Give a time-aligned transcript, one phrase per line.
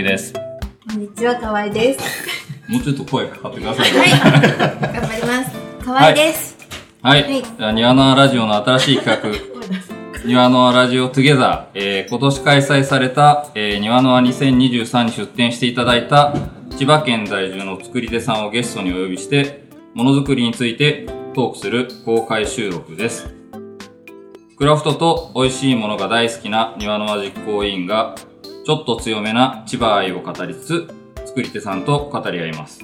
[0.00, 0.32] ちは、ゆうざきです。
[0.32, 2.00] こんにちは、かわいです。
[2.68, 3.90] もうちょっと声かかってください。
[3.90, 5.84] はい、頑張ります。
[5.84, 6.56] かわいです。
[7.02, 7.22] はい。
[7.22, 16.34] はいじゃあ、庭の輪ラジオの新しい企画、 庭の輪ラジオトゥゲザー、えー、今年開催された、えー、庭の輪2023に出展していただいた、
[16.78, 19.64] 千葉県在住の作り手さんをゲストにお呼びして、
[19.94, 23.34] ものづくりについてトークする公開収録です。
[24.56, 28.14] クラフトと美味しいものが大好きな庭の輪実行委員が、
[28.64, 30.88] ちょっと強めな千葉愛を語りつつ、
[31.26, 32.80] 作り手さんと語り合います。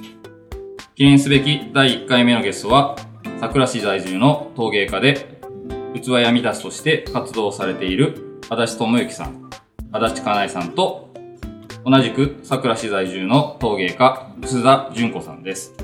[0.95, 2.95] 記念すべき第1回目のゲストは、
[3.39, 5.39] 桜市在住の陶芸家で、
[5.93, 9.49] 器やみ出すとして活動されている足立智之さん、
[9.91, 11.13] 足立かなえさんと、
[11.85, 15.75] 同じく桜市在住の陶芸家、楠田純子さんです。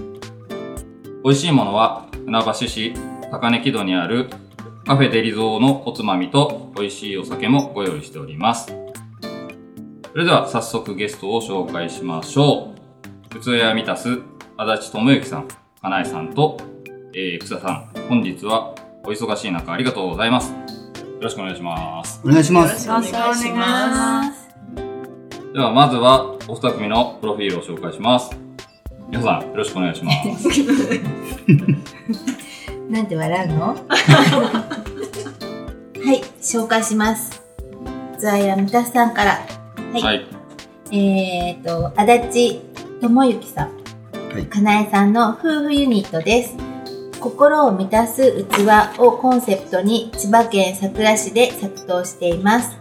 [1.24, 2.94] 美味しいものは、船橋市
[3.32, 4.30] 高根木戸にある
[4.86, 8.76] カフェデリゾーのおつまみと美味しいお酒もご用意しております。
[10.14, 12.76] それでは早速ゲストを紹介しましょ
[13.36, 13.40] う。
[13.40, 14.20] 器やみたす
[14.58, 15.48] 足立智之さん、
[15.82, 16.60] かなえさんと、
[17.16, 18.76] えー、草さん、本日は
[19.06, 20.52] お忙しい中ありがとうございます。
[20.52, 20.58] よ
[21.20, 22.22] ろしくお願いします。
[22.24, 22.88] お願いします。
[22.88, 24.50] よろしくお願いします。
[25.52, 28.38] では、まずはお二組のプロフィールを紹介します。
[29.10, 30.48] 皆さん、よろしくお願いします。
[32.88, 33.66] なんで笑うの？
[33.66, 33.74] は
[36.14, 37.42] い、紹介します。
[38.20, 39.63] ズアイラミタスさんから。
[39.94, 40.02] はい。
[40.02, 40.26] はい。
[40.92, 42.62] えーと、足立
[43.02, 43.84] 智之さん。
[44.34, 46.58] はいかなえさんの夫婦ユニットです。
[47.20, 52.76] 心を満たす器をコンセプトに千葉県佐倉市で作動しています。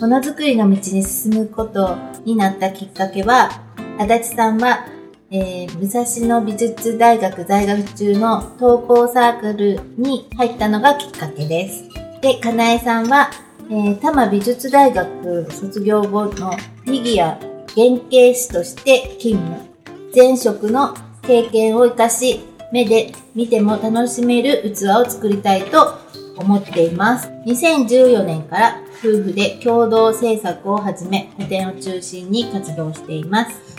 [0.00, 3.50] ものづくりの道に進むことになったきっかけは、
[3.98, 4.86] 足立さんは、
[5.30, 11.84] えー武蔵野美術大学在学中の投稿サークルに入ったのがきっかけです。
[12.22, 13.30] で、かなえさんは、
[13.70, 17.38] えー多摩美術大学卒業後のフィギュア
[17.74, 19.68] 原型師として勤務。
[20.14, 22.40] 前職の経験を生かし、
[22.72, 25.98] 目で見ても楽しめる器を作りたいと
[26.38, 27.28] 思っています。
[27.44, 33.76] 2014年から夫婦で共同制作を始め、個展を中心に活動しています。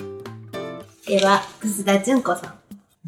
[1.08, 2.54] では、楠田純子さん。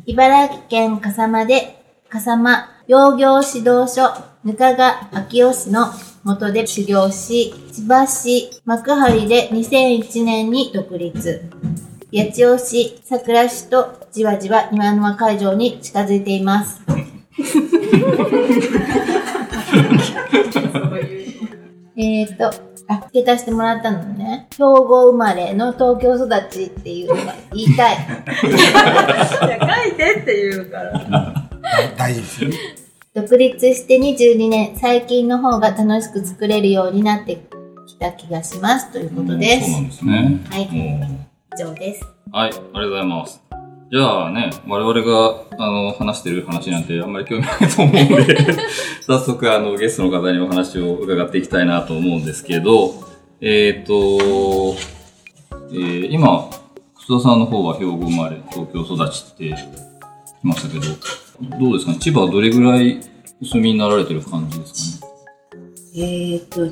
[0.08, 4.12] 茨城県笠間で、笠間養業指導所、
[4.44, 5.88] ぬかが秋吉の
[6.24, 11.50] 元で修行し、千葉市幕張で2001年に独立。
[12.14, 16.82] 八千代市、桜市とじわじわ庭の間会場に近づいています。
[21.98, 22.46] えーと、
[22.88, 24.48] あ、付け足してもらったのね。
[24.52, 27.96] 兵庫生まれの東京育ちっていうのが言いたい。
[27.96, 31.50] いや書いてって言うから。
[31.98, 32.52] 大丈夫ですよ。
[33.14, 37.46] 独立して22年、最近の方が楽しく作れるようになって
[37.86, 38.90] きた気がします。
[38.94, 39.92] ということでそうなんす。
[39.92, 40.42] ですね。
[40.50, 42.08] はい、うん以上です。
[42.32, 43.44] はい、ありがとうございます。
[43.92, 48.38] じゃあね、我々が、あの、話してる話なんてあんまり興味ないと思うんで、
[49.06, 52.94] 早速、あの、ゲストの方にお話を伺っていきたいなと思うんですけど、
[53.42, 53.94] えっ、と、
[55.74, 56.50] えー今、
[56.96, 59.56] 楠田さんの方は兵庫生まれ、東京育ちって言い
[60.44, 60.86] ましたけど、
[61.60, 61.98] どうですかね？
[62.00, 63.00] 千葉はどれぐらい
[63.42, 65.12] お住みになられてる感じですかね？
[65.96, 66.66] えーっと、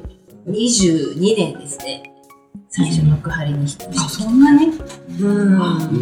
[0.50, 2.03] 22年ですね。
[2.69, 3.88] 最初幕張に引っ越して。
[3.97, 4.68] あ、そんなに？
[5.19, 5.57] うん。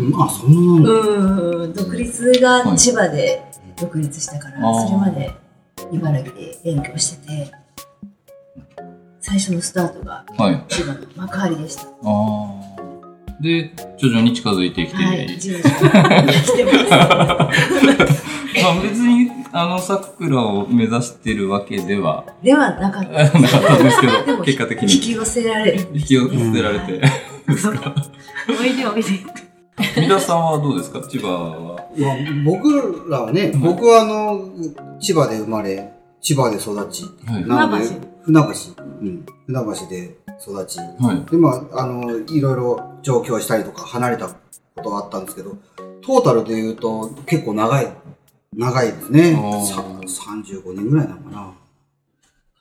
[0.09, 0.95] うん、あ、そんなに？
[0.95, 1.73] うん。
[1.73, 3.41] 独立が千葉で
[3.79, 5.33] 独立したから、はいそれまで
[5.91, 7.51] 茨城で勉強してて、
[9.21, 10.65] 最初のスタートがはい。
[10.67, 11.83] 千葉の幕張でした。
[11.83, 12.76] ああ。
[13.41, 15.39] で、徐々に近づいてきて、はい。
[15.39, 18.25] じわじわ来てます。
[18.63, 23.09] まあ別に、あの、桜を目指してるわけではではなかった。
[23.09, 25.87] なかったんですけでど、も結果的に引き寄せられる。
[25.93, 27.01] 引き寄せられて。
[28.49, 29.09] おいでおいで。
[29.95, 31.01] 三田さんはどうですか？
[31.07, 31.75] 千葉は。
[31.95, 34.49] まあ、僕らはね、僕はあの、
[34.99, 37.45] 千葉で生まれ、千葉で育ち、はい。
[37.45, 37.85] なので
[38.27, 38.83] 船船橋。
[39.01, 39.25] うん。
[39.47, 40.79] 船橋で育ち。
[40.79, 41.31] はい。
[41.31, 44.35] で、まあ、あの、いろいろ上京したりとか離れたこ
[44.83, 45.57] とがあったんですけど、
[46.01, 47.87] トータルで言うと結構長い、
[48.53, 49.35] 長いですね。
[49.35, 51.53] あーさ35年ぐらいなのかな。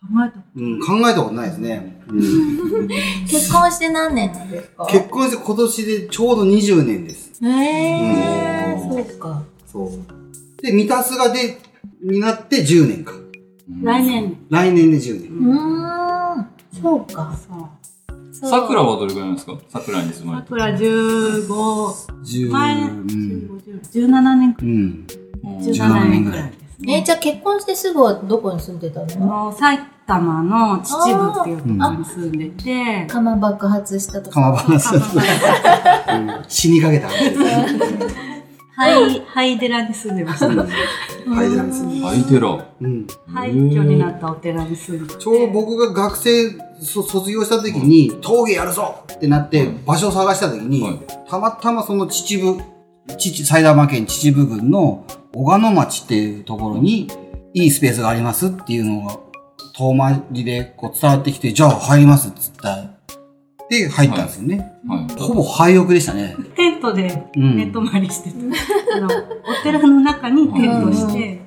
[0.02, 2.00] 考えたうん、考えたことないですね。
[2.08, 2.88] うん、
[3.26, 4.86] 結婚して何年なんですか？
[4.86, 7.32] 結婚して今年でちょうど20年です。
[7.44, 9.42] へえうんそうか。
[9.72, 10.62] そう。
[10.62, 11.58] で、ミタスがで、
[12.02, 13.14] になって10年か。
[13.82, 14.36] 来年。
[14.50, 15.50] 来年で10年。
[15.50, 16.46] うーん、
[16.82, 17.34] そうか。
[17.36, 17.68] そう
[18.50, 19.58] 桜はどれぐらいなんですか？
[19.68, 20.48] 桜に住まれて。
[20.50, 21.46] 桜15、
[22.22, 23.62] 10前うん。
[23.92, 24.70] 17年くうん。
[24.70, 25.06] うん
[25.58, 27.02] 17年くらいですえ、ね。
[27.06, 29.26] じゃあ結婚してすぐはどこに住んでたの？
[29.26, 34.58] もうさい玉の秩父っていうところに住んでて、釜爆発したと釜か。
[34.58, 35.02] 話だっ
[36.06, 36.16] た。
[36.18, 37.08] うん死にかけた
[38.76, 39.26] 話ですね。
[39.26, 40.46] 灰、灰寺に住んでました。
[40.54, 42.00] はい、でなんですね。
[42.00, 42.64] ハイテラ。
[42.80, 43.06] うん。
[43.32, 45.20] 廃墟になったお寺に住んでて。
[45.20, 46.50] ちょうど僕が学生
[46.80, 57.08] そ卒業した時に、峠やるぞってなって、場所を探した時に、はいたまたまその秩父、秩埼玉県秩父郡の小鹿野町っていうところに、
[57.52, 59.18] いいスペースがありますっていうのが、
[59.76, 62.95] 遠回りでこう伝わってきて、じゃあ入りますっつった。
[63.68, 64.72] で、入ったんですよね。
[64.86, 65.20] はい。
[65.20, 66.36] ほぼ廃屋でしたね。
[66.56, 68.96] テントでうん寝泊まりしてた。
[68.96, 71.40] あの、お寺の中にテントして、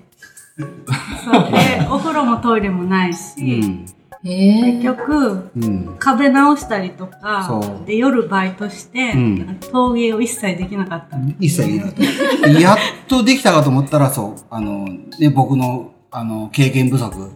[0.57, 3.85] そうで、お風呂もトイレもないし、うん。
[4.25, 5.95] へ結局、うん。
[5.97, 11.31] 壁直したりとかで、夜バイトして、うん陶芸を一切できなかったの。
[11.39, 11.93] 一切言えなかっ
[12.41, 12.49] た。
[12.59, 12.77] やっ
[13.07, 14.85] とできたかと思ったら、そう、あの、
[15.19, 17.31] ね、僕の、あの、経験不足、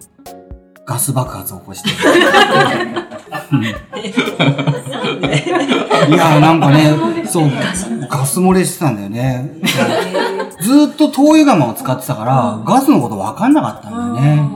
[0.85, 1.89] ガス爆発を起こして。
[6.09, 6.91] いや、なんかね、
[7.25, 7.51] そう、
[8.09, 9.51] ガス漏れしてたんだよね。
[10.59, 14.49] ずーっと灯油釜を使ってたから、ガスのこと分かんなかったんだよね。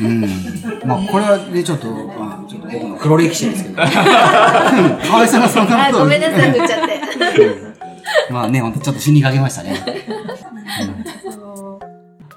[0.00, 0.20] うん。
[0.84, 3.76] まあ、これはね、ちょっと、まあ、ちょっと僕の黒歴史ですけど。
[3.84, 7.00] 河合さんがそんなあ、ことをごめんなさい、振っちゃって。
[8.30, 9.74] まあね、ほんとちょっと死にかけましたね。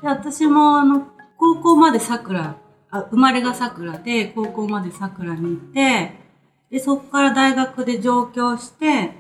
[0.01, 1.03] で私も、あの、
[1.37, 2.55] 高校まで桜、
[2.91, 6.11] あ生まれが桜で、高校まで桜に行って、
[6.69, 9.11] で、そこから大学で上京して、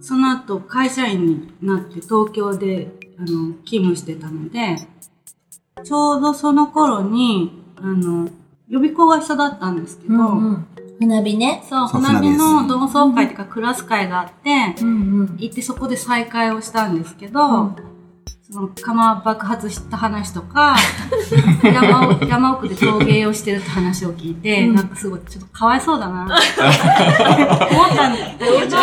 [0.00, 4.76] その後会社員になって東京で、あの、勤務してたので、
[5.82, 8.28] ちょうどその頃に、あの、
[8.68, 10.16] 予備校が一緒だったんですけど、
[10.98, 11.62] 船火ね。
[11.68, 15.36] そう、花火船の同窓会っていうかクラス会があって、うんうん。
[15.38, 17.72] 行ってそこで再会をしたんですけど、
[18.50, 20.76] その釜爆発した話とか、
[21.64, 26.24] 山奥山奥で陶芸をしてるって話を聞いて、なんかすごいちょっとかわいそうだな。
[26.28, 28.78] 思ったんだけど、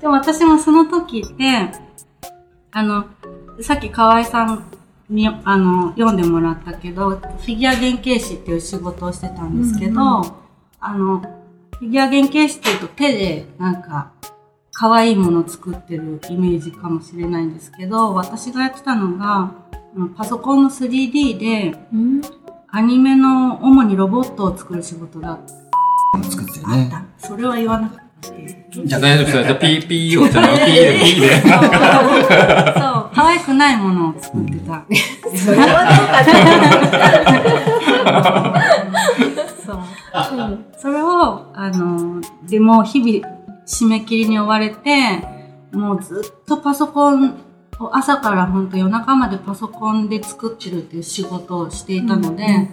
[0.00, 1.72] でも私もその時って、
[2.70, 3.06] あの、
[3.60, 4.64] さっき河合さん
[5.08, 10.36] にあの読んでもらったけど、フィギュア原型師っていう仕事をしてたんですけど、
[10.80, 11.18] あの、
[11.76, 14.12] フィギュア原型師っていうと手でなんか
[14.80, 19.52] 可愛いものを作ってるイメージかもしれないんですけど、私がやってたのが、
[19.94, 22.22] あのパソコンの 3D でうん
[22.70, 25.40] アニメの主にロボットを作る仕事だっ
[26.30, 26.52] 作って。
[27.18, 28.30] それは言わなかった。
[28.86, 29.42] じゃあ大丈夫ですよ。
[29.42, 31.42] じゃあピーピーをちゃピーで、ピーで。
[31.42, 34.86] そう、可愛くないものを作ってた。
[35.36, 36.08] それはどう
[38.48, 38.64] か
[39.66, 40.58] そう。
[40.78, 43.39] それを、あの、でも日々
[43.70, 45.22] 締め切りに追われて、
[45.72, 47.38] もうずっとパソコン
[47.78, 52.68] を朝から本当夜中までパソコンで作ってるっていう仕事をしていたので、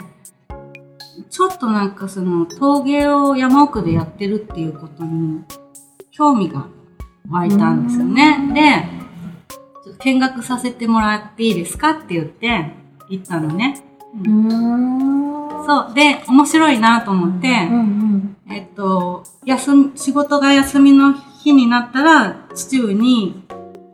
[1.30, 5.44] ちょっとなんかその陶芸を山奥でやってるっていうことに
[6.12, 6.66] 興味が
[7.30, 8.52] 湧いたんですよね。
[8.54, 12.72] で、ちょっと見学させてもらっていいですかって言って
[13.10, 13.84] 行ったのね。
[14.16, 15.47] うーん。
[15.68, 15.94] そう。
[15.94, 18.52] で、面白いなと思って、うんうん。
[18.54, 23.44] えっと、休み、仕事が休みの日になったら、秩父に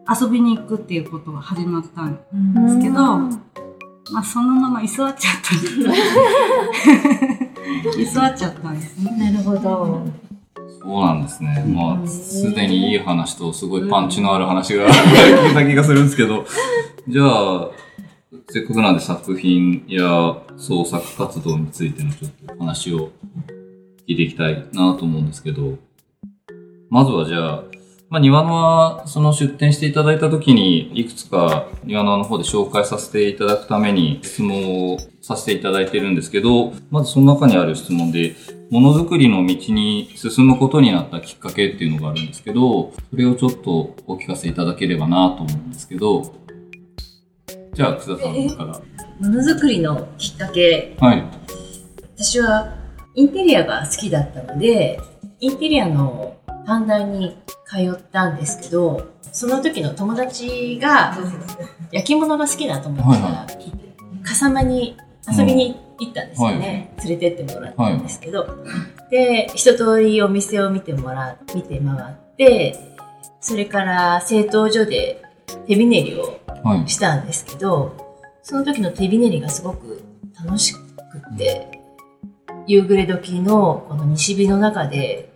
[0.08, 2.20] 遊びに行くっていうことが始まったんで
[2.70, 3.18] すけど、
[4.12, 5.56] まあそのまま居座っちゃった。
[8.00, 9.12] 居座っちゃったんですね。
[9.18, 10.06] なるほど。
[10.82, 11.64] そうなんですね。
[11.66, 16.46] まあ、すでにいい話とすごいパンチのある話が 聞いた気がするんですけど、
[17.08, 17.70] じゃあ、
[18.54, 23.10] せっかくなんで作品や創作活動についてのちょっと話を
[24.08, 25.80] 聞いていきたいなと思うんですけど、
[26.92, 27.64] まずはじゃあ、
[28.12, 38.36] まあ、庭野は、その出展していただいた時に、いくつか庭野の方で紹介させていただくために質問をさせていただいてるんですけど、まずその中にある質問で、
[38.70, 46.43] ものづくりの道に進むことになったきっかけっていうのがあるんですけど、それをちょっとお聞かせいただければなと思うんですけど、
[47.74, 49.28] じゃあ、楠田さんから。
[49.28, 51.24] ものづくりのきっかけ、はい。
[52.16, 52.74] 私は
[53.16, 55.00] インテリアが好きだったので、
[55.40, 61.18] インテリアの短大に通ったんですけど、その時の友達が
[61.92, 63.48] 焼き物が好きな友達が
[64.24, 64.96] 笠間に
[65.28, 66.94] 遊びに行ったんですよね。
[67.00, 68.64] 連れてってもらったんですけど、
[69.10, 72.78] で、一通りお店を見てもら、見て回って、
[73.42, 75.24] それから製陶所で
[75.68, 76.53] 手びねりをはい。
[76.88, 77.96] したんですけど、
[78.42, 80.04] その時の手びねりがすごく
[80.44, 80.80] 楽しく
[81.34, 81.80] って、
[82.68, 85.34] 夕暮れ時のこの西日の中で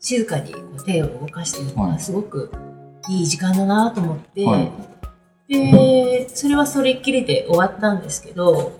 [0.00, 1.92] 静かにこう手を動かしてるのはい。
[1.92, 2.52] がすごく
[3.08, 4.70] いい時間だなと思って、はい。
[5.48, 8.72] で、それはそれっきりで終わったんですけど、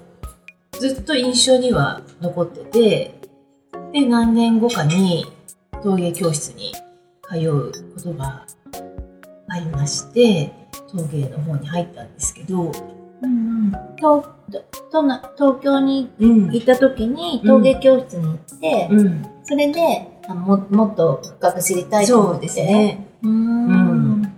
[0.72, 3.14] ずっと印象には残ってて、
[3.92, 5.24] で、何年後かに
[5.82, 6.72] 陶芸教室に
[7.22, 8.44] 通うことが
[9.48, 10.52] ありまして、
[10.90, 12.72] 陶芸の方に入ったんですけど、
[13.22, 14.24] うん東
[14.90, 22.48] 都内東京にうん行った時に陶芸教室に行って、うん、それであももっと深く知りたいと思って。
[22.48, 23.06] そうですね。
[23.22, 24.34] うーん。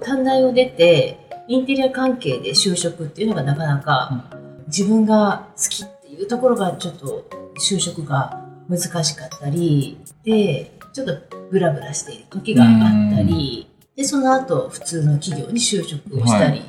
[0.00, 4.30] 短大を出て、インテリア関係で就職っていうのがなかなか
[4.68, 7.24] 自分が好きっていうところがちょっと
[7.60, 11.14] 就職が難しかったり、で、ちょっと
[11.50, 12.70] ブラブラしている時があっ
[13.16, 16.64] たり、で、その後普通の企業に就職をしたり、は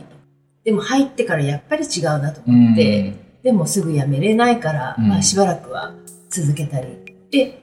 [0.63, 5.93] でも入ってからやっぱり違うなと思って、でもすぐ辞めれないから、うんまあしばらくは
[6.29, 6.87] 続けたり。
[7.29, 7.61] で、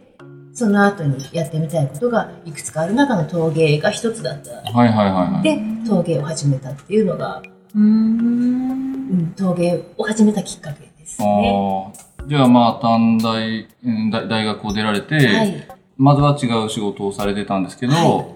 [0.53, 5.43] その後にやってみたいことがいくつかある中の陶芸が一つだったはいはいはいはい。
[5.43, 7.43] で陶芸を始めたっていうのが、
[7.75, 11.91] うーんうん、陶芸を始めたきっかけですね。
[11.91, 12.27] ああ。
[12.27, 18.35] じゃあまあ、短大、うん大大学を出られて、はい、まずは違う仕事をされてたんですけど、は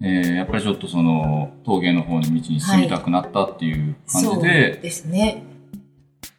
[0.00, 5.42] えーやっぱりちょっとその陶芸の方に道に進みたくなったっていう感そうじで、ですね。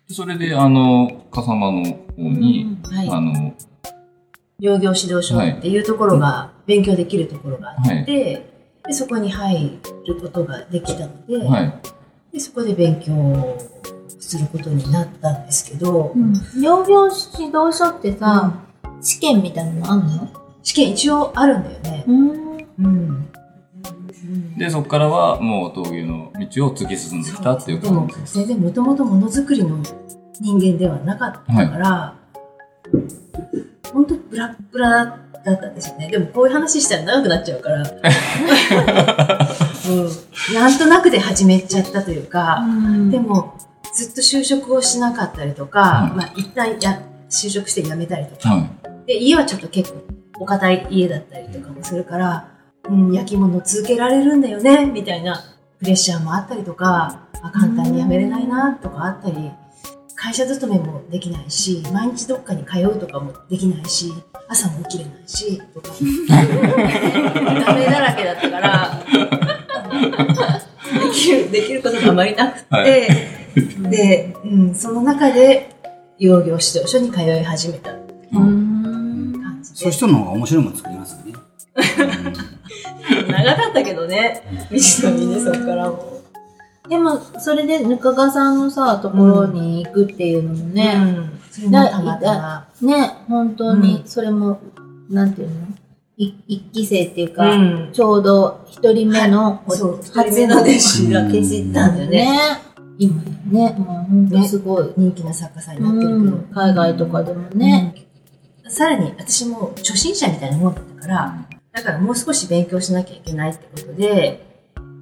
[0.09, 3.53] それであの、笠間の方に、はい、あの、
[4.59, 8.05] 農業指導所っていうところが勉強できるところがあって、はい。
[8.05, 8.45] で
[8.91, 11.73] そこに入ることができたので,、はい。
[12.33, 13.57] でそこで勉強
[14.19, 16.33] することになったんですけど、うん。
[16.61, 18.53] 農業指導書ってさ、
[19.01, 20.29] 試験みたいなのあんの？
[20.63, 22.03] 試験一応あるんだよね。
[22.07, 22.29] うん。
[22.79, 23.29] うん
[24.57, 28.37] で、そこからはもう陶芸の道を突き進んできたっていうでも感じです。
[28.37, 29.81] 全然もともとものづくりの
[30.39, 32.15] 人間ではなかったから、
[33.93, 36.09] 本当ブラッブラだったんですよね。
[36.09, 37.85] でもこういう話したら長くなっちゃうから、 うん、
[40.53, 42.63] なんとなくで始めちゃったというか、
[43.09, 43.55] でも
[43.93, 46.11] ずっと就職をしなかったりとか、はい。
[46.17, 48.49] まあ、一旦や就職して辞めたりとか。
[48.49, 48.69] はい。
[49.07, 50.03] で家はちょっと結構
[50.39, 52.47] お堅い家だったりとかもするから、
[52.89, 55.43] うん、焼き物続けられるんだよねみたいな
[55.79, 59.51] プレッシャーもあったりとかあ簡単に辞めれないなとかあったり
[60.15, 64.11] 会社勤めもできないし毎日どっかに通うとかもできないし
[64.49, 65.89] 朝も起きれないしとか。
[67.65, 69.05] ダメだらけだったから
[70.93, 75.75] できるできることがあまりなくて、はで、うん、その中で
[76.17, 79.77] 養業指導所に通い始めたうん感じで。
[79.77, 81.33] そういう人の方が面白いもの作りますよね。
[83.43, 84.41] 長かったけどね。
[84.71, 84.77] 道
[85.09, 86.21] のりねそこからも。
[86.87, 90.95] でもそれでぬかがさんのさところに行くっていうのもね、
[91.61, 91.71] うん。
[91.71, 92.67] たまたま。
[92.81, 94.59] ね本当にそれも、
[95.09, 95.55] なんていうの？
[96.17, 97.89] い一期生っていうか、うん。
[97.93, 102.39] ちょうど一人目の、おそう一人目の弟子だって知ったんだよね。
[102.97, 106.49] 今ねもう本当すごい、人気な作家さんになってるけど、うん。
[106.53, 107.93] 海外とかでもね、
[108.65, 108.71] うん。
[108.71, 114.45] さらに私も初心者みたいなもんだったからだからもう少し勉強しなきゃいけないってことで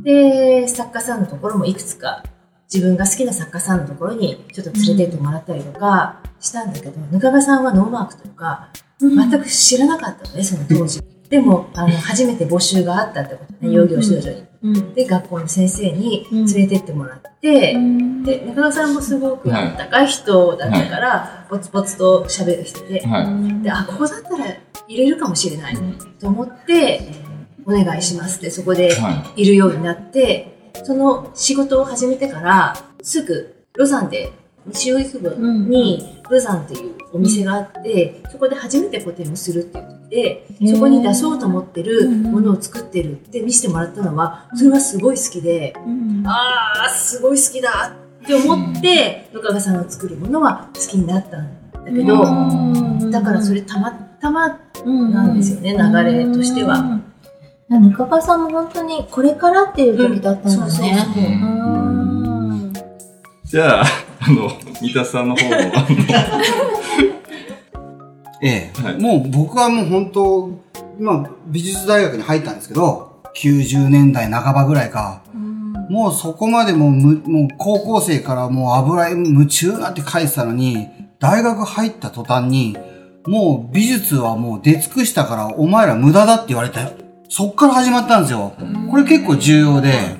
[0.03, 2.23] で作家さんのところもいくつか
[2.71, 8.69] 自分が好きな作家さんのところにちょっと連れてってもらったりとかしたんだけど、ぬかがさんはノーマークとか
[8.99, 11.01] 全く知らなかったのねその当時。
[11.29, 14.43] でもあの初めて募集があったってことね、養業指導所に。
[14.63, 14.93] うん。
[14.93, 18.23] で学校の先生に連れてってもらって、うん。
[18.23, 23.63] で中川さんもすごくあったかい人だったから、ポツポツと喋る人で,、はい。
[23.63, 24.45] であここだったら
[24.87, 25.77] 入れるかもしれない
[26.19, 27.01] と思って、
[27.65, 29.45] お願いしますってそこではい。
[29.45, 34.31] るようになってその仕事を始めてからすぐロザンで
[34.65, 45.73] 西荻窪にロザンっていうお店があって、そこで初めて個展をするっていう時でそこに出そうと思ってるものを作ってるって見せてもらったのはそれはすごい好きで。
[45.85, 56.77] うんああすごい好きだって思って野川さんの作るものは好きになったんだけど、うんだからそれたまたまうんなんですよね流れとしては。
[56.79, 57.03] うん
[57.69, 60.85] ぬかがさんも本当にこれからっていう時だったんだうんそうそう。
[60.85, 61.05] ね。
[63.43, 63.85] じゃあ、
[64.21, 64.49] あの、
[64.81, 65.85] 三田さんの方も、あ
[68.41, 69.01] ええ、はい。
[69.01, 70.49] もう僕はもう本当、
[70.99, 75.21] 今美術大学に入ったんですけど、90年代半ばぐらいか。
[75.89, 80.87] もうそこまでもうむ、もう高校生からもう油絵夢中なんて書いてたのに、
[81.19, 82.77] 大学入った途端に、
[83.27, 86.79] もう美術はもう出尽くしたからお前ら無駄だって言われて、
[87.29, 88.53] そっから始まったんですよ。
[88.89, 90.15] これ結構重要で、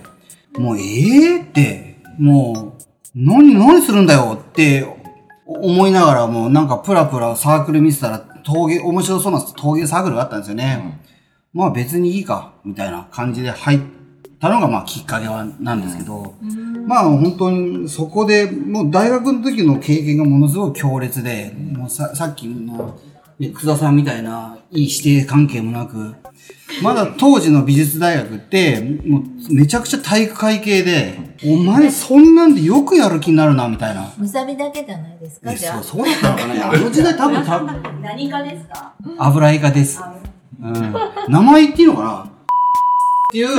[0.58, 2.84] もうええって、もう、
[3.16, 4.86] 何、何するんだよって
[5.46, 11.00] 思いながらもうなんかプラプラサークル見てたら陶芸、面白そうな陶芸サークルがあったんですよね。
[11.54, 13.80] まあ別にいいか、みたいな感じで入っ
[14.39, 16.36] たのがまあきっかけはなんですけど、
[16.86, 23.00] まあ本当にそこで、もう大学の時の経験がものすごく強烈で、もうささっきの、
[23.39, 26.15] ね、久田さんみたいないい指定関係もなく、
[26.84, 34.12] まだ当時の美術大学って、もうめちゃくちゃ体育会系で、お前そんなんでよくやる気になるな、みたいな。
[34.17, 38.94] むさびだけじゃないですか、えじゃそう、そうだったのかなあの時代多分多分、何かですか？
[39.17, 40.00] 油絵家です。
[40.62, 40.74] うん。
[41.27, 42.32] 名前言っていいのかな？
[43.30, 43.56] っていう、あ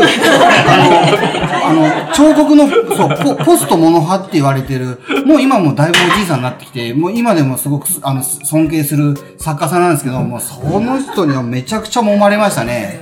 [1.74, 12.98] の、あの、彫刻の、そう、ポポストモノ派って言われてる、もう今もだいぶおじいさんになってきて、もう今でもすごく、あの、尊敬する作家さんなんですけど、もうその人にはめちゃくちゃ揉まれましたね。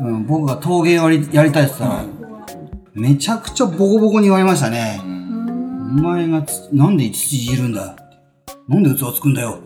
[0.00, 2.04] うん、僕が陶芸やりやりたいって言ったら、
[2.92, 5.00] めちゃくちゃボコボコに言われましたね。
[5.02, 7.96] お前がつなんで土いじるんだ？
[8.68, 9.60] なんで器つくんだよ？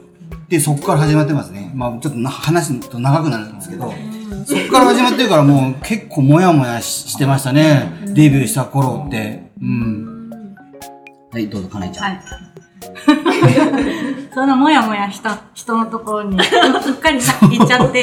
[0.49, 1.73] で、そこから始まってますね。
[1.75, 3.93] まあちょっとな話と長くなるんですけど、
[4.47, 7.93] そこから始まってるからもう結構モヤモヤししてましたね。
[8.07, 9.50] デビューした頃って。
[9.61, 10.57] うん。
[11.31, 12.04] はい、どうぞ、かなえちゃん。
[12.04, 12.21] はい。
[14.35, 18.02] そのもやもやした人のところにうっかり行っちゃって、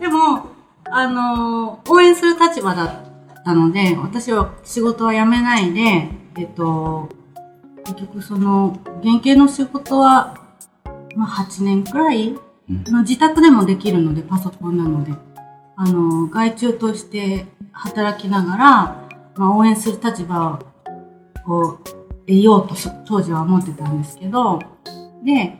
[0.00, 0.46] でも、
[0.90, 7.08] あのー応援する立場だったので、私は仕事は辞めないで、えっと、
[7.84, 10.36] 結局その、原型の仕事は、
[11.14, 12.36] まあ8年くらい、
[12.90, 15.12] まあ自宅でもできるので、パソコンなので、
[15.76, 20.60] あのー外注として働きながら、まあ応援する立場
[21.46, 21.78] を、
[22.26, 24.58] 得ようとそ当時は思ってたんですけど、
[25.24, 25.56] で、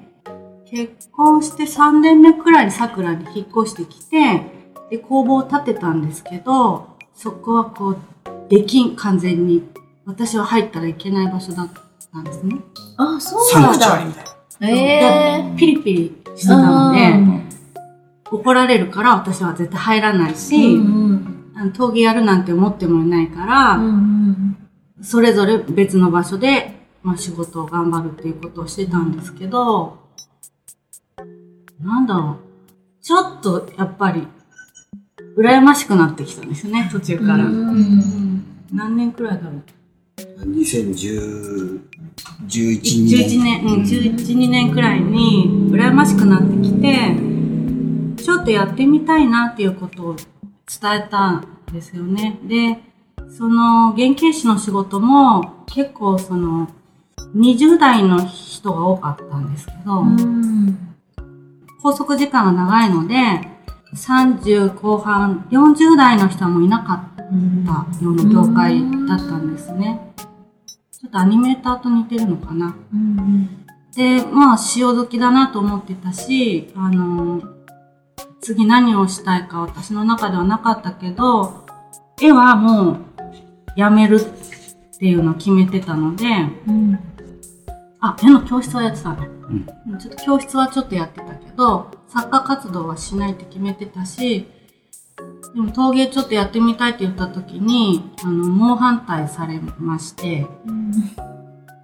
[0.71, 4.43] 結婚して3年目くらいに桜に引っ越してきて、
[4.91, 7.99] で、工房を建てたんですけど、そこはこう、
[8.51, 9.63] できん、完全に。
[10.05, 11.71] 私は入ったらいけない場所だっ
[12.13, 12.57] たんですね。
[12.97, 13.79] あ、そうサンなんだ。
[13.79, 14.29] クチュアリみたいな。
[14.61, 17.43] ええでピリピリしてたので、
[18.31, 24.57] 怒られるから私は絶対入らないし、うんあの陶芸やるなんて思ってもいないから、うんうん
[25.01, 26.73] それぞれ別の場所で、
[27.05, 29.97] まあ、仕事を頑張るっていうことをしてたんですけど、
[31.81, 32.39] なんだろ
[33.01, 33.01] う。
[33.01, 34.27] ちょっとやっぱり、
[35.37, 37.35] 羨ましくなってきたんですよね、途中から。
[37.35, 39.63] うんうん何年くらいだろう。
[40.19, 41.81] 2010、
[42.47, 47.17] 11 11年、うん、11、2年くらいに羨ましくなってきて、
[48.23, 52.39] ちょっとやってみたいなっていうことを伝えたんですよね。
[52.45, 52.79] で、
[53.31, 56.69] その原型師の仕事も結構その
[57.37, 60.89] 20代の人が多かったんですけど、うん
[61.81, 63.15] 拘束時間が長いので、
[63.95, 70.08] 30後半、40代の人もいなかったような業界だったんですね。
[71.01, 72.75] ちょっとアニメーターと似てるのかな。
[72.93, 77.43] うんで、まあ、潮時だなと思ってたし、あの、
[78.41, 81.67] 次何をしたいか私の中ではなかったけど、
[82.21, 82.97] 絵はもう
[83.77, 86.25] やめるっていうのを決めてたので、
[86.69, 86.99] うん
[88.01, 89.29] あ、絵の教室はやってたね。
[89.99, 94.47] ちょっと教室はちょっとやってたけど、作家活動はしないって決めてたし、
[95.55, 100.47] でも陶芸ちょっとやってみたいって言った時に、あの、猛反対されまして、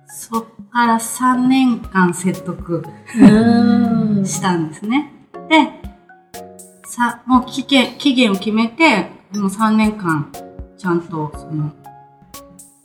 [0.07, 2.85] そっから3年間説得
[3.17, 5.13] うんしたんですね。
[5.49, 5.85] で、
[6.87, 10.31] さ、もう期限、期限を決めて、もう3年間、
[10.79, 11.73] ちゃんと、その、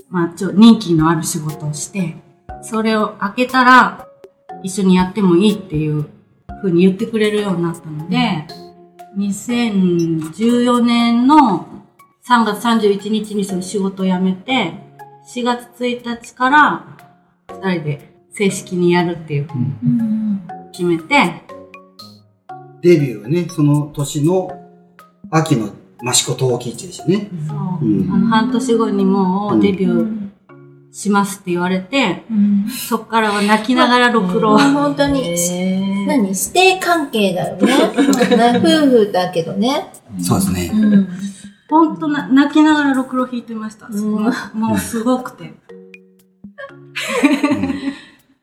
[0.10, 2.16] まあ、ちょ、任期のある仕事をして、
[2.64, 4.08] それを開けたら、
[4.64, 6.08] 一緒にやってもいいっていう
[6.62, 8.48] ふうに言ってくれるようになったので、
[9.18, 11.68] 2014年の
[12.28, 14.74] 3月31日にその仕事を辞めて、
[15.34, 16.86] 4月1日から
[17.48, 20.42] 2人で正式にやるっていうふうにうん
[20.72, 21.44] 決めて、
[22.82, 24.52] デビューはね、その年の
[25.32, 27.30] 秋の益子陶器市でしたね。
[27.48, 27.86] そう。
[27.86, 28.12] うん。
[28.12, 30.19] あの半年後にもうデビュー
[30.92, 32.70] しますって言われて、うん。
[32.70, 36.30] そっからは泣きながらろくろを、まあ本当に、え何？
[36.30, 37.68] 指定関係だよね。
[38.38, 39.92] ね夫婦だけどね。
[40.20, 40.72] そうですね。
[40.74, 41.08] うん。
[41.70, 43.88] ほんとな泣きながらろくろ弾いてました。
[43.88, 43.94] ん。
[43.94, 45.54] もうもうすごくて。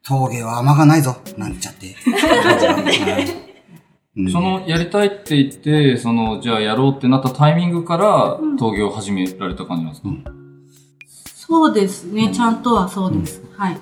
[0.06, 1.96] 陶芸は甘がないぞ、なんて言っちゃって。
[4.16, 4.30] うん。
[4.30, 10.08] そのやりたいって言って、その、じゃあやろうってなったタイミングから陶芸を始められた感じなんですか、
[11.46, 13.40] そうですね、ちゃんとはそうです。
[13.56, 13.78] はい。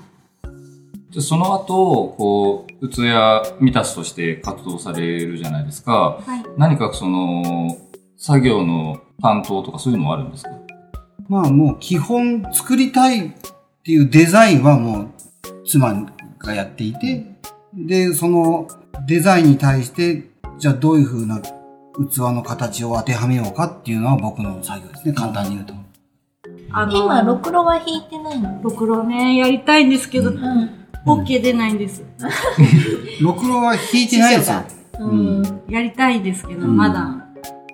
[1.10, 6.20] じゃあその後、こう、器やミタスとして活動されるじゃないですか。
[6.26, 6.44] はい。
[6.58, 7.78] 何かその、
[8.18, 10.50] 作業の担当とかそういうのもあるんですか？
[11.28, 13.32] まあもう基本作りたいっ
[13.82, 15.08] ていうデザインはもう
[15.66, 16.06] 妻
[16.38, 17.24] がやっていて、
[17.74, 18.68] で、その
[19.06, 21.50] デザインに対して、じゃあどういう風な器
[22.18, 25.74] の形を当てはめようかっていうのは僕の作業ですね、簡単に言うと。
[26.76, 28.60] あの今、ろくろは引いてないの？
[28.62, 30.70] ろくろね、やりたいんですけど、うん。
[31.06, 32.02] OK 出ないんです。
[33.20, 34.62] ろくろは引いてないですよ。
[35.00, 35.62] うん。
[35.68, 37.20] やりたいですけど、うんまだ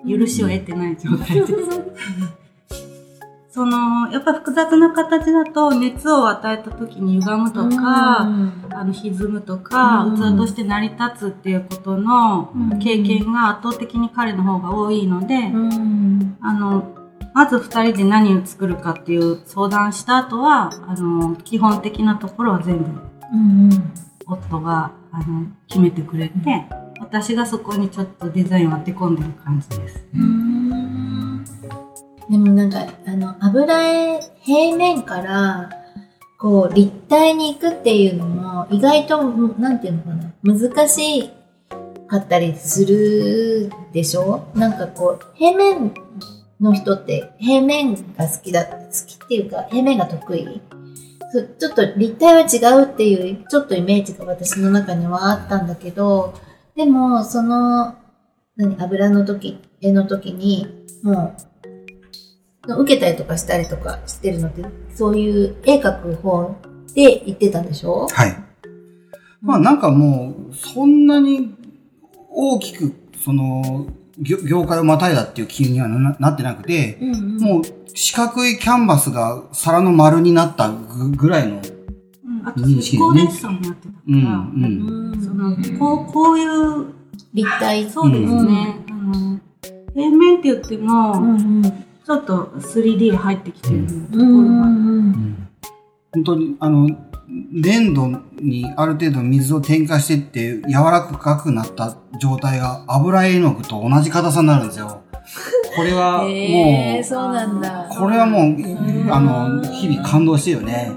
[0.07, 1.53] 許しを得てない状態です。
[3.53, 8.25] その、やっぱ複雑な形だと熱を与えた時に歪むとか、あ
[8.85, 16.37] の歪むとか、うん器として成り立つっていうことのうん経験が圧倒的に彼の方が多いので、うん。
[16.41, 16.83] あの、
[17.33, 22.85] まず二人で何を作るかっていう相談した後は、あの、基本的なところは全部
[23.33, 23.69] うん。
[24.25, 26.35] 夫があの決めてくれて、
[26.99, 30.05] 私がそこにちょっとデザインを当て込んでる感じです。
[30.13, 31.43] うん。
[32.29, 35.69] でもなんか、あの、油絵平面から、
[36.37, 39.23] こう、立体に行くっていうのも、意外と、
[39.57, 41.29] なんていうのかな、難し
[42.07, 44.47] かったりするでしょ？
[44.55, 45.93] なんかこう、平面
[46.61, 48.75] の人って、平面が好きだ、好
[49.07, 50.61] きっていうか、平面が得意？
[51.59, 56.33] ちょっと立体は違うっていう、ちょっとイメージが私の中にはあったんだけど、
[56.75, 57.95] でも、その、
[58.57, 60.67] 何、油の時、絵の時に、
[61.03, 61.35] も
[62.67, 66.55] う、受けたりとかしたりとかしてるのって、そういう絵描く方
[66.93, 68.07] で言ってたんでしょ？
[68.07, 68.35] はい。
[69.41, 71.55] まあなんかもう、そんなに
[72.29, 72.93] 大きく、
[73.23, 73.87] その、
[74.21, 77.37] 業業界をまたいだっていう気にはななってなくて、うんうん。
[77.37, 81.61] もう四角いキャンバスが皿の丸になったぐぐらいの、
[82.45, 84.21] あと、認識高レッスンもやってたから、うん、
[85.43, 85.79] うん。
[85.79, 86.85] こうこういう、
[87.33, 87.89] 立体。
[87.89, 89.39] そうですね、あの
[89.93, 91.63] 平面って言っても、うんうん。
[91.63, 95.47] ちょっと 3D 入ってきてるとこうろが、ん。
[96.13, 96.89] 本当に、あの、
[97.53, 98.07] 粘土
[98.41, 105.01] にある程度水を添加してって柔らかくなった状態が油絵の具と同じ硬さになるんですよ。
[105.75, 107.87] これは もう、へえ、そうなんだ。
[107.89, 110.91] これはもう、あの、日々感動してるよね。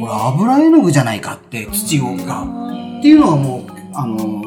[0.00, 2.42] これ油絵の具じゃないかって、土をが。
[2.98, 3.62] っていうのがもう、
[3.94, 4.42] あの、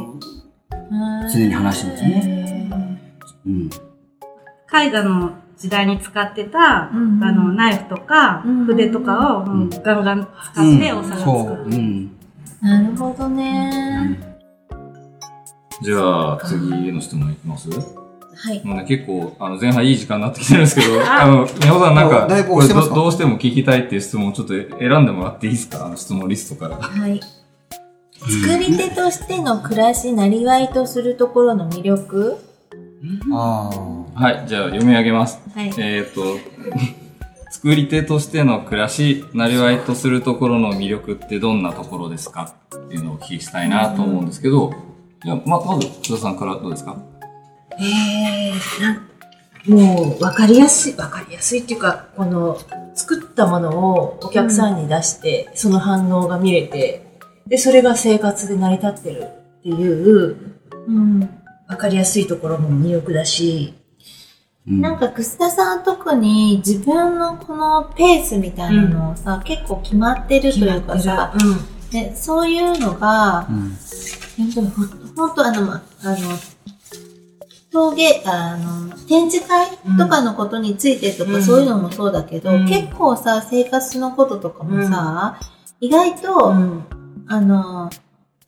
[1.31, 2.99] 常に話してますね。
[3.45, 3.69] うん。
[4.73, 11.61] 絵画の時代に使ってた、うんうんあのナイフとか、うん筆とかを、もうガンガン使ってお皿そ作る。
[11.63, 11.65] う。
[11.65, 12.11] うん。
[12.61, 14.19] なるほどね。
[15.81, 17.69] じゃあ、次の質問いきます？
[17.71, 18.61] はい。
[18.65, 25.85] もうね、結構、あの、前半いい時間になってきてるんですけど、 あの、宮本さんなんか、これどどうしても聞きたいっていう質問をちょっと選んでもらっていいですか？
[25.85, 26.77] あの質問リストから。
[26.77, 27.19] はい。
[28.21, 32.37] 作り手としての暮らし、なりわいとするところの魅力？
[33.33, 33.98] ああ。
[34.19, 35.39] はい、じゃあ読み上げます。
[35.55, 35.71] はい。
[35.77, 36.21] えっ、と、
[37.51, 42.53] 作り手としての暮らし、なりわいとするところの魅力ってどんなところですか？
[42.75, 44.73] っていうのをお聞きしたいなと思うんですけど、
[45.23, 46.97] じゃあ、ま、まず、津田さんからどうですか？
[47.79, 48.99] えー、なん
[49.69, 52.57] もう分かりやすい、分かりやすいっていうか、この
[52.95, 57.05] 作ったものをお客さんに出して、その反応が見れて、
[57.47, 59.23] で、それが生活で成り立ってる
[59.59, 60.35] っていう、
[60.89, 61.19] うん。
[61.69, 63.78] 分かりやすいところも魅力だし、うん
[64.69, 71.89] なんか、楠田さんは特に自分のこのペースみたいなのをさ、結構決まってるというかさ、うん。
[71.89, 73.75] でそういうのがう、ん。
[75.15, 76.17] 本当あの、まあの、
[77.71, 81.43] 陶芸、あの、展示会とかのことについてとか、うん。
[81.43, 82.67] そういうのもそうだけど、うん。
[82.67, 85.39] 結構さ、生活のこととかもさ、
[85.79, 86.83] 意外と、うん。
[87.27, 87.89] あの、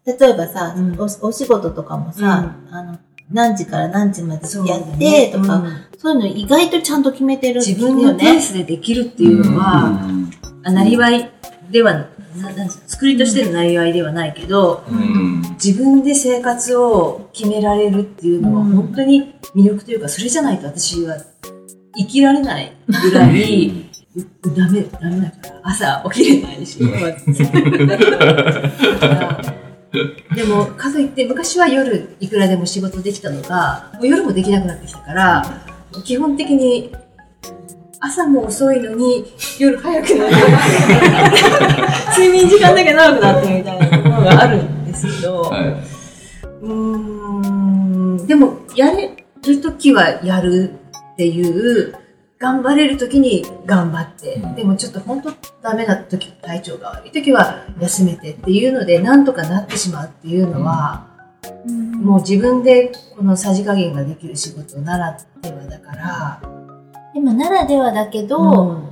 [0.06, 0.76] 例えばさ、
[1.22, 3.00] お仕事とかもさ、あの、
[3.32, 5.86] 何時から何時までそうやって、とか、うん。
[5.98, 10.02] そういうの意外とちゃんと決めてる自分のペースでできるっていうのは、
[10.64, 11.32] あなりわい
[11.70, 12.08] では、な
[12.44, 15.42] なんですか作りとしてのなりわいではないけど、うん。
[15.64, 21.18] 自分で生活を決められるっていうのはうん本当に魅力というか、それじゃないと私は
[21.96, 23.68] 生きられないぐらい、
[24.16, 26.80] うダメ、ダメだから、朝起きれないし、
[30.36, 35.46] でも、かといって昔は夜いくらでも仕事できたのが、もう夜もできなくなってきたから、
[36.06, 36.92] 基本的に
[38.00, 39.26] 朝も遅いのに
[39.60, 40.36] 夜早くなる。
[42.18, 45.64] 睡眠時間だけ長くなってるみたいなところがあるんですけど、はい。
[46.62, 49.12] うーんでも、やれ
[49.46, 50.72] るときはやる
[51.14, 51.94] っていう、
[52.42, 54.56] 頑張れるときに頑張って、うん。
[54.56, 61.06] でもちょっと本当ダメなとき、体調が悪いときは休めてっていうので、なんとかなってしまうっていうのは、
[62.02, 66.42] もう自分でこのさじ加減ができる仕事ならではだから、
[67.14, 68.92] でもならではだけど、うん。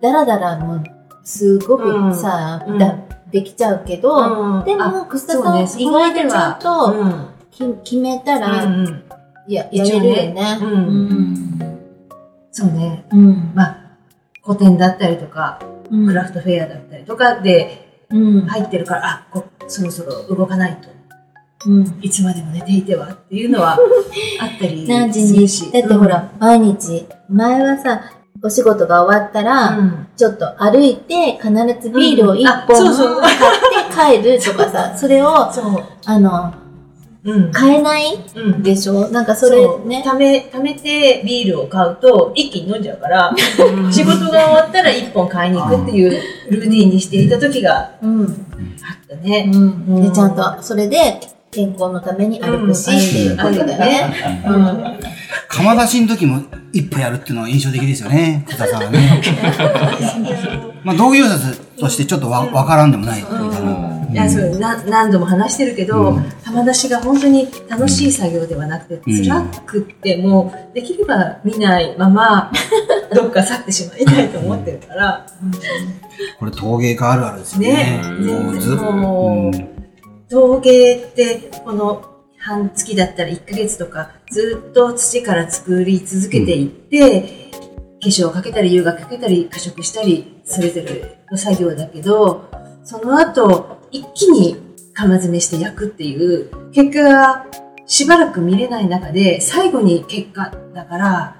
[0.00, 0.82] だらだらも
[1.22, 2.78] すごくさ、うん。
[2.78, 2.96] だ
[3.30, 7.28] できちゃうけど、でも、あ楠田さん、そうね意外とちゃんと、うん。
[7.52, 9.04] き決めたら、うん
[9.48, 10.58] や、やれるよね。
[10.60, 10.72] うん。
[10.72, 11.57] うん。
[12.58, 13.04] そうね。
[13.12, 13.52] うん。
[13.54, 13.76] まあ、
[14.44, 18.46] 古典だったりとか、うんクラフトフェアだったりとかでうん。
[18.46, 20.88] 入ってるから、あ、こそろそろ動かないと。
[21.66, 21.98] うん。
[22.02, 23.78] いつまでも寝ていてはっていうのは
[24.40, 25.72] あったり何時にするし。
[25.72, 28.00] だってほら、毎日、前はさ、
[28.42, 31.48] お仕事が終わったうら、ん、ちょっと歩いて、必
[31.80, 35.28] ずビールを一うんあ本買って帰るとかさ、それを。
[36.06, 36.67] あの、うん。
[37.52, 38.62] 買えないうん。
[38.62, 39.08] でしょ？
[39.10, 40.02] なんかそれね。
[40.04, 43.34] ため、貯めてビールを買うと一気に飲んじゃうから、
[43.90, 46.10] 仕事が終わったら一本買いに行くっていう
[46.50, 48.22] ルーティンにしていた時がうん。
[48.22, 49.50] あったね。
[49.52, 50.02] うん。
[50.02, 54.14] で、ちゃんと、それで、健康のために歩くし、うんっていうことだよね。
[54.46, 54.84] うん。
[55.48, 59.20] 釜出しの時も一歩やるっていうのは印象的ですよね、小田さんはね。
[60.84, 61.38] まあ、同業者
[61.80, 63.60] としてちょっとわわからんでもないみた
[64.18, 66.30] いや、そう、な、何度も話してるけど、うん。
[66.44, 69.24] 玉出しが本当に楽しい作業ではなくて、うん。
[69.24, 72.52] 辛くってもう、できれば見ないまま、
[73.14, 75.26] どっか去ってしまいたいと思ってるから、
[76.38, 77.68] これ陶芸家あるあるですね。
[77.68, 78.02] ね。
[78.92, 79.52] もう
[80.28, 82.02] 陶芸って、この
[82.38, 87.48] 半月だったら1ヶ月とか、ずっと土から作り続けていって、
[88.00, 92.48] 化粧をかけたり、釉薬かけたり、加色したり、それぞれの作業だけど、
[92.84, 94.56] その後、一気に
[94.94, 97.46] 釜詰めして焼くっていう、結果が
[97.86, 101.36] しばらく見れない中で、最後に結果だから、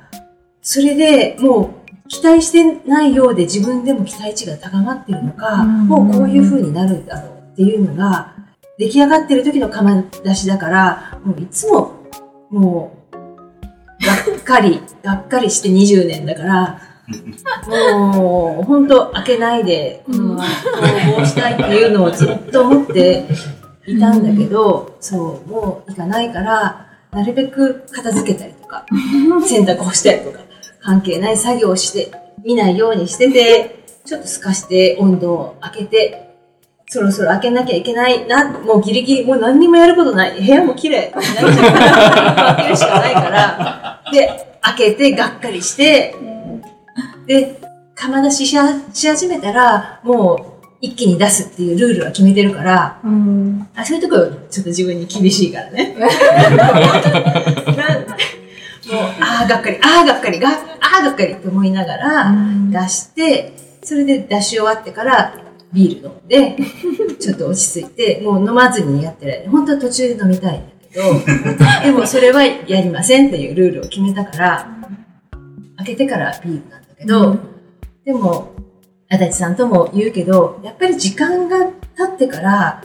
[0.62, 5.86] それでもう期待してないようで自分でも期待値が高まってるのか、うん。
[5.86, 8.34] もうこういう風になるんだろうっていうのが、
[8.78, 11.92] 出来上がってる時の釜出しだから、もういつも、
[12.50, 16.80] もう、がっかり、がっかりして20年だから、
[17.68, 23.26] もう、本当開けないで、このまま応募したいっていうのをずっと思って
[23.86, 28.84] いたんだけど、そう、もう行かないから、なるべく片付けたりとか、
[29.46, 30.40] 洗濯をしたりとか、
[30.80, 32.10] 関係ない作業をして、
[32.44, 36.28] 見ないようにしてて、ちょっと透かして温度を開けて、
[36.90, 40.40] そろそろ開けなきゃいけないな、もうギリギリ、もう何にもやることない。
[40.40, 46.14] 部屋も綺麗開けるしかないから、で、開けてがっかりして、
[47.28, 47.60] で、
[47.94, 53.68] 釜出しし始めたら、もう一気に出すっていうルールは決めてるから、うん。
[53.76, 55.94] あそういうところちょっと自分に厳しいからね。
[56.00, 56.06] な
[58.90, 60.54] もう、ああ、がっかり、ああ、がっかり、が、あ
[61.00, 62.34] あ、がっかりって思いながら
[62.70, 65.34] 出して、それで出し終わってから
[65.74, 66.56] ビール飲んで、
[67.20, 69.46] ちょっと落ち着いて、もう飲まずにやってない。
[69.50, 74.68] 本当は途中で飲みたいんだけど、でもそれはやりませんっていうルールを決めたから、
[75.76, 77.36] 開けてからビールけど、
[78.04, 78.52] でも、
[79.10, 82.84] 足立さんとも言うけど、やっぱり時間が経ってから、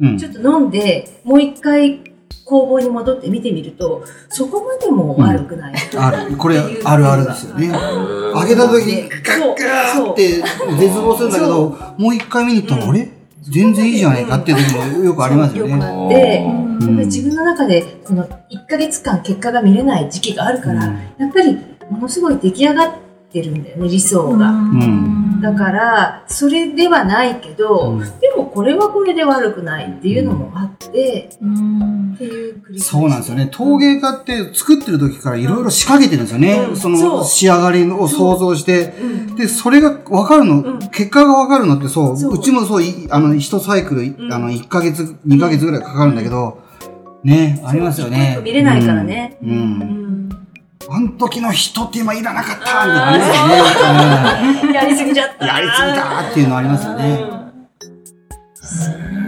[0.00, 0.18] うん。
[0.18, 2.02] ちょっと飲んで、もう一回
[2.44, 5.74] 工房に戻って見てみると、そこまでも悪くない。
[5.96, 6.36] ある。
[6.36, 7.68] これ、あるあるですよね。
[7.68, 10.42] 開けた時、ガッガーって
[10.78, 13.08] 絶望するんだけど、もう一回見に行ったら、あれ？
[13.42, 15.86] 全然いいじゃないかっていう時もよくありますよよくね。
[15.86, 16.88] あって、うん。
[16.88, 20.94] やっぱり自分の中でこの1ヶ月間結果が見れない時期があるから、うん。
[21.16, 21.56] やっぱり
[21.88, 22.90] ものすごい出来上がっ
[23.32, 24.50] てるんだよね、理想が。
[24.50, 33.48] んだから、それではないけど、うんでもこれはこれで悪くないっていうのもあって、うんっていうそうなんですよね。
[33.50, 36.66] 陶芸家って作ってる時からいろいろ仕掛けてるんですよね。
[36.70, 38.94] うんそそのう仕上がりを想像して。
[39.00, 46.58] うんで、それが分かるの、うん結果が分かるのってそう、そううちもそう、いあの、一サイクル、んあの、1ヶ月、2ヶ月ぐらいかかるんだけど、
[47.22, 48.38] ね、ありますよね。
[48.42, 49.36] 見れないからね。
[49.42, 50.25] うん。
[50.88, 54.72] あの時の人って今いらなかったみたいなのありますよね。
[54.72, 55.46] やりすぎちゃっうんた。
[55.46, 57.18] やりすぎたっていうのありますよね。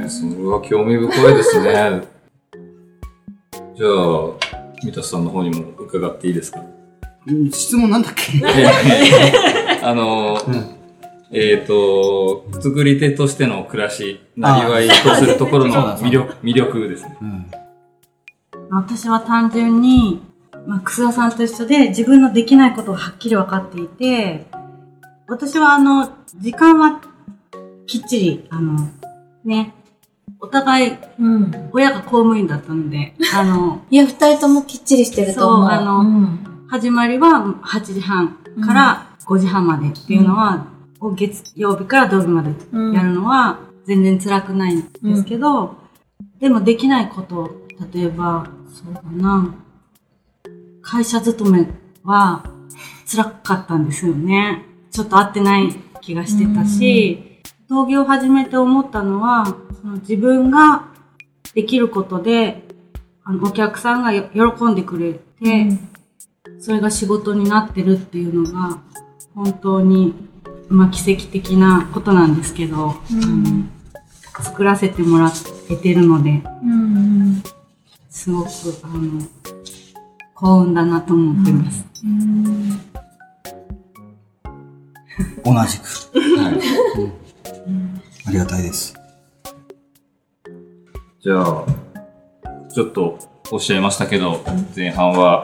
[0.08, 2.02] それは興味深いですね。
[3.76, 3.90] じゃあ、
[4.82, 6.62] 三田さんの方にも伺っていいですか？
[7.26, 8.40] うん質問なんだっけ？
[9.82, 10.74] あの、うん
[11.30, 17.18] えっ、と、作り手としての暮らし、なりわいとするところの魅力、魅力ですね。
[17.20, 17.50] うん。
[18.70, 20.22] 私は単純に、
[20.68, 24.46] まあ、楠田さんと一緒で自分のできないことがはっきり分かっていて、
[25.26, 27.00] 私はあの、時間は
[27.86, 28.86] きっちり、あの、
[29.46, 29.72] ね、
[30.38, 31.70] お互いうん。
[31.72, 35.70] 親が公務員だったので、あの、 いや、二人ともきっちりしてると思う。
[35.70, 40.66] そうあのうん始まりは8時半から5時半までっていうのは、
[41.00, 45.76] を月曜日から土曜日までうんやるのは全然辛くないんですけど、
[46.38, 47.50] でもできないこと、
[47.94, 49.54] 例えば、そうだな、
[50.90, 51.68] 会社勤め
[52.02, 52.42] は
[53.06, 54.64] 辛かったんですよね。
[54.90, 55.70] ちょっと合ってない
[56.00, 59.44] 気がしてたし、陶芸を始めて思ったのは、
[59.82, 60.88] その自分が
[61.54, 62.62] できることで、
[63.22, 65.78] あのお客さんがよ喜んでくれて、
[66.58, 68.80] それが仕事になってるっていうのが、
[69.34, 70.14] 本当に、
[70.70, 73.66] まあ、奇跡的なことなんですけど、あの
[74.42, 75.30] 作らせてもら
[75.68, 76.42] えてるので、
[78.08, 78.48] すごく、
[78.84, 79.20] あの、
[80.40, 81.84] 幸運だなと思ってます。
[85.44, 85.84] 同じく。
[86.38, 86.54] はい。
[88.24, 88.94] ありがたいです。
[91.20, 91.66] じゃあ、
[92.72, 93.18] ちょっと
[93.50, 94.40] おっしゃいましたけど、
[94.76, 95.42] 前半は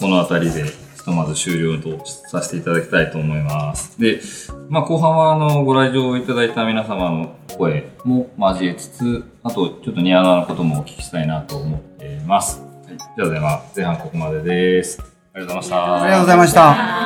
[0.00, 4.00] この辺りでひとまず終了とさせていただきたいと思います。
[4.00, 4.20] で、
[4.68, 12.71] まあ後半はあのご来場いただいた皆様の声も交えつつ、あとちょっとニアナのこともお聞きしたいなと思っています。
[13.02, 15.02] はい、じゃあでは前半ここまでです。
[15.34, 16.02] ありがとうございました。
[16.02, 17.02] ありがとうございました。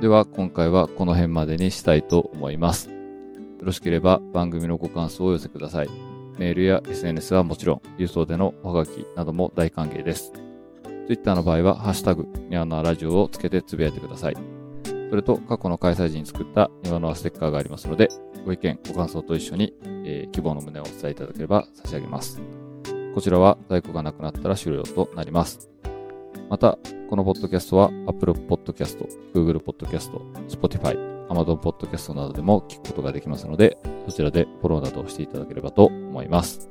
[0.00, 2.88] では今回はこの辺までにしたいと思います。
[2.88, 2.94] よ
[3.60, 6.15] ろしければ番組のご感想をお寄せください。
[6.38, 10.32] メールや SNS はもちろん、郵送でのおはがきなども大歓迎です。
[11.06, 14.36] Twitter の場合は、ハッシュタグ、ニワノアラジオをつけてつぶやいてください。
[15.10, 18.08] それと、過去の開催時に作ったニワノアステッカーがありますので、
[18.44, 22.40] ご意見、ご感想と一緒に、えー希望の旨をお伝えいただければ差し上げます。
[23.14, 25.70] こちらは在庫がなくなったら終了となります。
[26.50, 28.98] また、このポッドキャストは Apple Podcast、
[29.32, 30.10] Google Podcast、
[30.48, 36.68] Spotify、Amazon Podcast などでも聞くことができますので、そちらでフォローなどをしていただければと思います。